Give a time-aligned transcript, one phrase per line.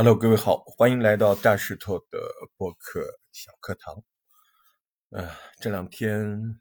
[0.00, 2.20] Hello，各位好，欢迎来到大石头的
[2.56, 4.04] 播客小课堂。
[5.10, 5.28] 呃，
[5.60, 6.60] 这两天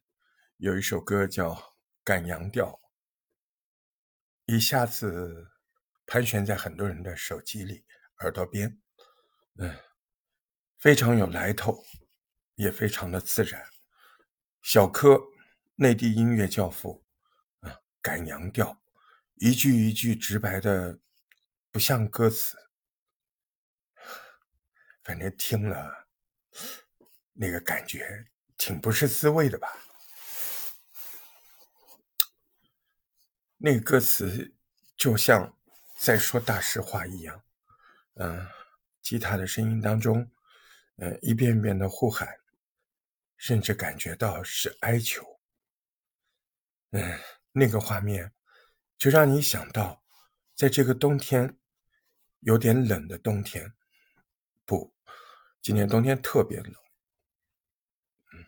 [0.58, 1.54] 有一首歌叫
[2.04, 2.66] 《赶羊调》，
[4.52, 5.52] 一下子
[6.08, 7.86] 盘旋在很多人的手机里、
[8.21, 8.82] 耳朵边，
[9.60, 9.72] 嗯，
[10.80, 11.84] 非常有来头，
[12.56, 13.64] 也非常的自然。
[14.64, 15.22] 小柯，
[15.76, 17.06] 内地音乐教父，
[17.60, 17.70] 啊，
[18.02, 18.66] 《赶羊调》，
[19.36, 20.98] 一句一句直白的，
[21.72, 22.58] 不像歌词。
[25.07, 26.06] 反正听了，
[27.32, 29.74] 那个感觉挺不是滋味的吧？
[33.55, 34.53] 那个歌词
[34.97, 35.57] 就像
[35.97, 37.41] 在说大实话一样，
[38.16, 38.45] 嗯，
[39.02, 40.30] 吉他的声音当中，
[40.97, 42.27] 嗯，一遍遍的呼喊，
[43.38, 45.39] 甚至感觉到是哀求，
[46.91, 47.17] 嗯，
[47.53, 48.33] 那个画面
[48.97, 50.03] 就让你想到，
[50.53, 51.58] 在这个冬天，
[52.41, 53.73] 有点冷的冬天，
[54.66, 54.96] 不。
[55.61, 56.73] 今年冬天特别冷，
[58.33, 58.45] 嗯，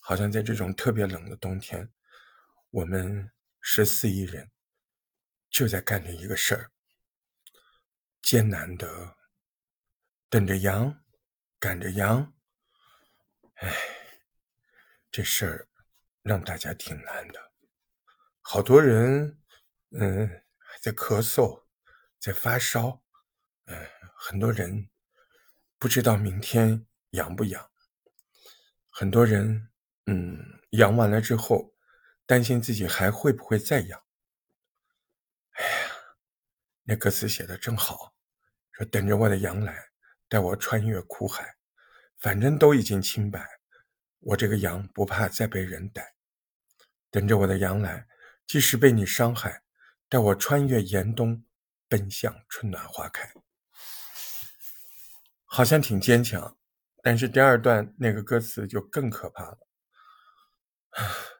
[0.00, 1.92] 好像在这种特别冷的冬天，
[2.70, 4.50] 我们十四亿人
[5.50, 6.70] 就在干着一个事儿，
[8.22, 9.16] 艰难的
[10.28, 11.02] 等着羊，
[11.58, 12.32] 赶着羊，
[13.56, 13.76] 哎，
[15.10, 15.68] 这事儿
[16.22, 17.52] 让大家挺难的，
[18.40, 19.38] 好多人，
[19.90, 21.64] 嗯，还在咳嗽，
[22.18, 23.02] 在发烧，
[23.66, 23.86] 嗯，
[24.16, 24.89] 很多人。
[25.80, 27.70] 不知道明天养不养，
[28.90, 29.70] 很多人，
[30.04, 31.72] 嗯，养完了之后，
[32.26, 34.04] 担心自己还会不会再养。
[35.52, 35.90] 哎呀，
[36.82, 38.14] 那歌词写的真好，
[38.72, 39.88] 说等着我的羊来，
[40.28, 41.56] 带我穿越苦海，
[42.18, 43.48] 反正都已经清白，
[44.18, 46.14] 我这个羊不怕再被人逮。
[47.10, 48.06] 等着我的羊来，
[48.46, 49.62] 即使被你伤害，
[50.10, 51.42] 带我穿越严冬，
[51.88, 53.32] 奔向春暖花开。
[55.52, 56.56] 好像挺坚强，
[57.02, 59.58] 但是第二段那个歌词就更可怕了。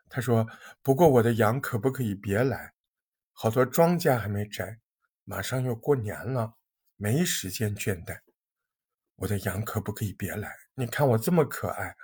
[0.09, 0.45] 他说
[0.83, 2.75] ：“不过我的羊可不可以别来？
[3.33, 4.81] 好多庄稼还没摘，
[5.23, 6.55] 马上要过年了，
[6.97, 8.19] 没时间倦怠。
[9.15, 10.53] 我的羊可不可以别来？
[10.75, 11.95] 你看我这么可爱，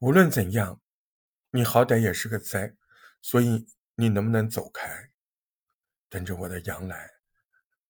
[0.00, 0.80] 无论怎样，
[1.52, 2.74] 你好歹也是个灾，
[3.22, 5.10] 所以你能不能走开？
[6.08, 7.08] 等着我的羊来，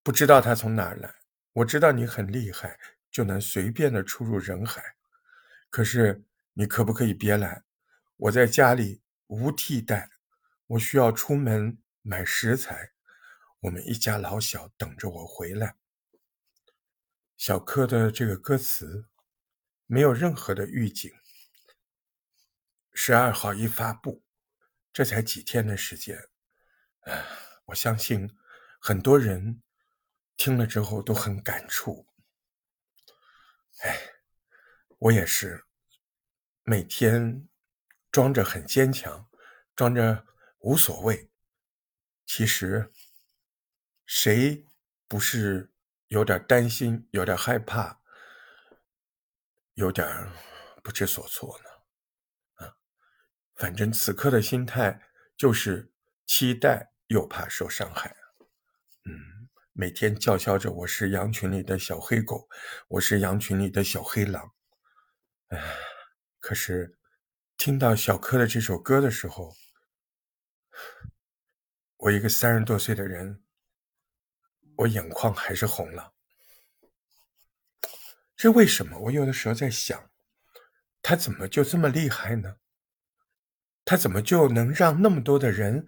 [0.02, 1.14] 不知道它从哪儿来，
[1.54, 2.78] 我知道你很厉害。”
[3.10, 4.96] 就能随便的出入人海，
[5.70, 7.64] 可是你可不可以别来？
[8.16, 10.10] 我在家里无替代，
[10.66, 12.92] 我需要出门买食材，
[13.60, 15.76] 我们一家老小等着我回来。
[17.36, 19.08] 小柯的这个歌词
[19.86, 21.12] 没有任何的预警，
[22.94, 24.22] 十二号一发布，
[24.92, 26.18] 这才几天的时间，
[27.00, 27.12] 啊，
[27.66, 28.34] 我相信
[28.80, 29.60] 很多人
[30.36, 32.06] 听了之后都很感触。
[33.82, 34.14] 哎，
[34.98, 35.66] 我也是，
[36.62, 37.46] 每天
[38.10, 39.28] 装着很坚强，
[39.74, 40.26] 装着
[40.60, 41.30] 无所谓。
[42.24, 42.90] 其实，
[44.06, 44.64] 谁
[45.06, 45.70] 不是
[46.08, 48.00] 有点担心、有点害怕、
[49.74, 50.06] 有点
[50.82, 52.66] 不知所措呢？
[52.66, 52.76] 啊，
[53.54, 55.02] 反正此刻的心态
[55.36, 55.92] 就是
[56.24, 58.16] 期待又怕受伤害。
[59.04, 59.35] 嗯。
[59.78, 62.48] 每天叫嚣着我是羊群里的小黑狗，
[62.88, 64.54] 我是羊群里的小黑狼。
[65.48, 65.58] 唉，
[66.40, 66.96] 可是
[67.58, 69.54] 听到小柯的这首歌的时候，
[71.98, 73.44] 我一个三十多岁的人，
[74.76, 76.14] 我眼眶还是红了。
[78.34, 78.98] 这为什么？
[78.98, 80.10] 我有的时候在想，
[81.02, 82.56] 他怎么就这么厉害呢？
[83.84, 85.86] 他怎么就能让那么多的人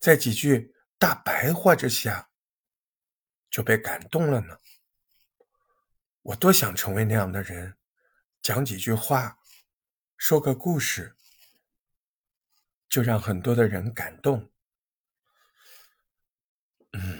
[0.00, 2.27] 在几句大白话之下？
[3.50, 4.58] 就被感动了呢。
[6.22, 7.76] 我多想成为那样的人，
[8.42, 9.38] 讲几句话，
[10.16, 11.16] 说个故事，
[12.88, 14.50] 就让很多的人感动。
[16.92, 17.18] 嗯，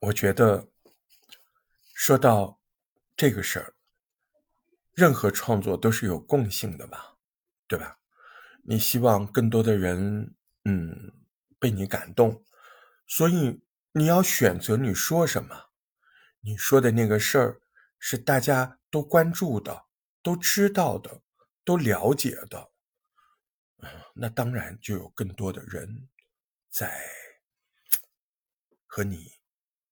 [0.00, 0.68] 我觉得
[1.94, 2.60] 说到
[3.16, 3.74] 这个事儿，
[4.92, 7.16] 任何创作都是有共性的吧，
[7.68, 8.00] 对吧？
[8.64, 10.34] 你希望更多的人，
[10.64, 11.12] 嗯，
[11.60, 12.44] 被你感动，
[13.06, 13.62] 所以。
[13.94, 15.68] 你要选择你说什么，
[16.40, 17.60] 你说的那个事儿
[17.98, 19.84] 是大家都关注的、
[20.22, 21.20] 都知道的、
[21.62, 22.72] 都了解的，
[24.14, 26.08] 那当然就有更多的人
[26.70, 27.02] 在
[28.86, 29.32] 和你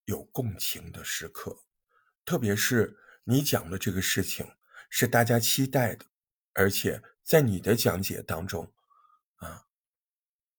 [0.06, 1.54] 有共情的时刻，
[2.24, 4.50] 特别是你讲的这个事情
[4.88, 6.06] 是大家期待的，
[6.54, 8.72] 而且在你的讲解当中，
[9.36, 9.66] 啊，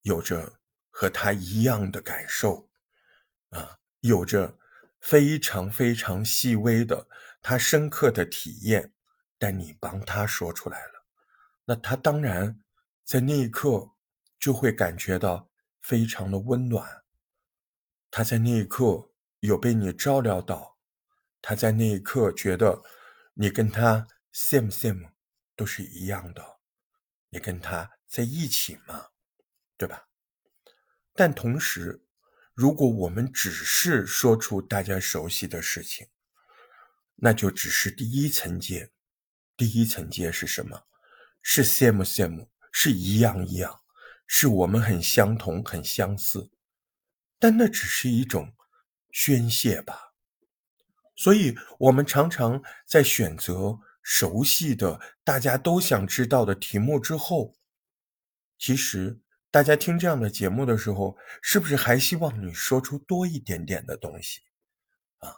[0.03, 0.59] 有着
[0.91, 2.70] 和他一样的感受。
[3.51, 4.57] 啊，有着
[4.99, 7.07] 非常非常细微的，
[7.41, 8.93] 他深刻的体验，
[9.37, 11.05] 但你帮他说出来了，
[11.65, 12.61] 那他当然
[13.03, 13.91] 在那一刻
[14.39, 15.49] 就会感觉到
[15.81, 17.03] 非常的温暖。
[18.09, 20.77] 他在那一刻有被你照料到，
[21.41, 22.83] 他在那一刻觉得
[23.33, 25.11] 你跟他 same same
[25.55, 26.59] 都是一样的，
[27.29, 29.07] 你跟他在一起嘛，
[29.77, 30.09] 对吧？
[31.13, 32.05] 但同时，
[32.53, 36.07] 如果我们只是说出大家熟悉的事情，
[37.15, 38.91] 那就只是第一层阶。
[39.55, 40.83] 第一层阶是什么？
[41.41, 43.81] 是 same same，是一样一样，
[44.27, 46.51] 是我们很相同、很相似。
[47.39, 48.53] 但那只是一种
[49.11, 50.13] 宣泄吧。
[51.15, 57.55] 所以，我们常常在选择熟悉的、大家都想知道的题目之后，
[58.57, 59.21] 其实。
[59.51, 64.39] 大家听这样的节目的时候，是不是还希望你说出多一点点的东西
[65.17, 65.35] 啊？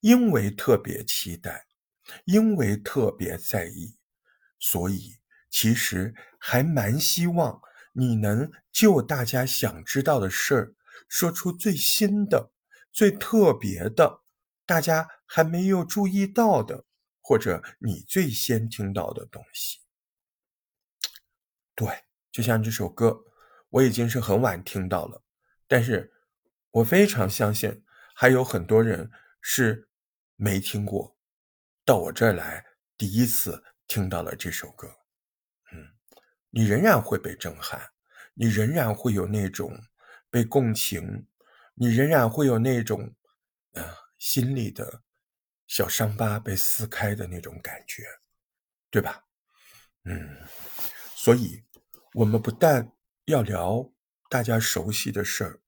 [0.00, 1.66] 因为特别期待，
[2.26, 3.96] 因为特别在意，
[4.58, 5.16] 所以
[5.48, 7.58] 其实还蛮希望
[7.92, 10.74] 你能就大家想知道的事儿，
[11.08, 12.52] 说出最新的、
[12.92, 14.20] 最特别的，
[14.66, 16.84] 大家还没有注意到的，
[17.22, 19.78] 或者你最先听到的东西。
[21.74, 21.88] 对，
[22.30, 23.22] 就像这首歌。
[23.76, 25.22] 我已经是很晚听到了，
[25.66, 26.10] 但是
[26.70, 27.84] 我非常相信
[28.14, 29.10] 还有很多人
[29.42, 29.90] 是
[30.36, 31.14] 没听过，
[31.84, 32.64] 到我这儿来
[32.96, 34.88] 第一次听到了这首歌，
[35.72, 35.88] 嗯，
[36.48, 37.90] 你仍然会被震撼，
[38.32, 39.78] 你仍然会有那种
[40.30, 41.26] 被共情，
[41.74, 43.14] 你仍然会有那种，
[43.72, 43.84] 呃，
[44.16, 45.02] 心里的
[45.66, 48.04] 小伤疤被撕开的那种感觉，
[48.88, 49.22] 对吧？
[50.04, 50.34] 嗯，
[51.14, 51.62] 所以
[52.14, 52.90] 我们不但。
[53.26, 53.92] 要聊
[54.30, 55.60] 大家熟悉的事儿，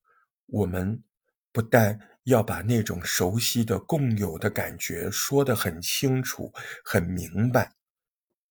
[0.46, 1.02] 我们
[1.50, 6.52] 不但要把那种熟悉的共有的感觉说得很清楚、
[6.84, 7.72] 很明白，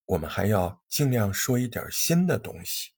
[0.06, 2.92] 我们还要尽量说一点新的东西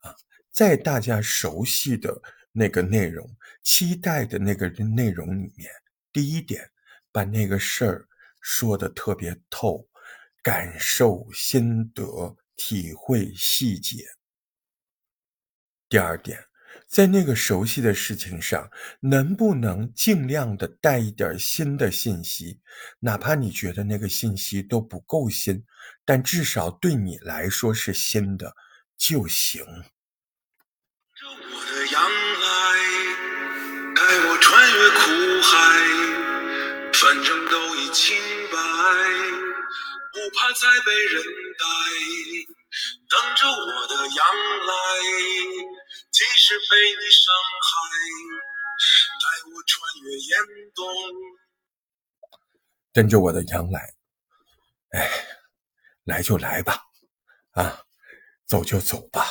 [0.00, 0.14] 啊，
[0.50, 2.20] 在大家熟悉的
[2.52, 3.26] 那个内容、
[3.62, 5.70] 期待的那个内容里面，
[6.12, 6.70] 第一点，
[7.10, 8.08] 把那个事儿
[8.42, 9.88] 说得特别透，
[10.42, 14.04] 感受、心得、体会、细节。
[15.88, 16.38] 第二点，
[16.86, 18.70] 在那个熟悉的事情上，
[19.00, 22.60] 能不能尽量的带一点新的信息？
[23.00, 25.64] 哪怕你觉得那个信息都不够新，
[26.04, 28.54] 但至少对你来说是新的
[28.98, 29.64] 就行。
[33.94, 35.00] 带我穿越苦
[35.42, 35.56] 海，
[36.92, 38.16] 反正都已清
[38.52, 38.56] 白，
[40.12, 41.22] 不怕再被人
[41.58, 42.57] 逮。
[43.08, 44.26] 等着我的羊
[44.66, 44.72] 来，
[46.10, 47.72] 即使被你伤害，
[49.22, 50.38] 带我穿越严
[50.74, 50.86] 冬。
[52.92, 53.94] 跟着我的羊来，
[54.90, 55.08] 哎，
[56.04, 56.82] 来就来吧，
[57.52, 57.84] 啊，
[58.46, 59.24] 走就走吧，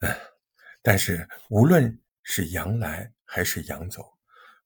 [0.00, 0.16] 嗯，
[0.82, 4.16] 但是无论是羊来还是羊走，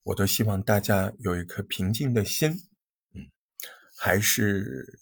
[0.03, 2.50] 我都希望大家有一颗平静的心，
[3.15, 3.31] 嗯，
[3.97, 5.00] 还是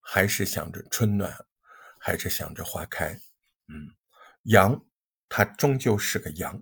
[0.00, 1.44] 还是想着春暖。
[2.08, 3.12] 还是想着花开，
[3.66, 3.94] 嗯，
[4.44, 4.82] 羊，
[5.28, 6.54] 它终究是个羊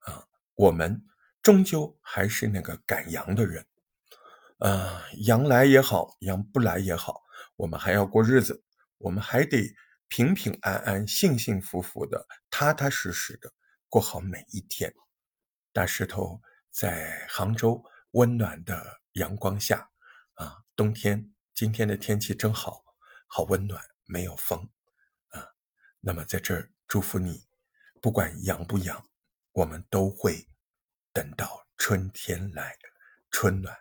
[0.00, 0.26] 啊。
[0.54, 1.02] 我们
[1.40, 3.66] 终究还是那个赶羊的人，
[4.58, 7.22] 啊，羊来也好，羊不来也好，
[7.56, 8.62] 我们还要过日子，
[8.98, 9.74] 我们还得
[10.08, 13.50] 平平安安、幸幸福福的、踏踏实实的
[13.88, 14.92] 过好每一天。
[15.72, 19.88] 大石头在杭州温暖的阳光下，
[20.34, 22.84] 啊，冬天今天的天气真好，
[23.28, 24.68] 好温暖，没有风。
[26.00, 27.46] 那么，在这儿祝福你，
[28.00, 29.08] 不管阳不阳，
[29.52, 30.48] 我们都会
[31.12, 32.76] 等到春天来，
[33.30, 33.76] 春暖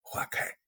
[0.00, 0.58] 花开。